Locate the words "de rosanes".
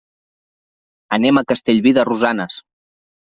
1.99-2.57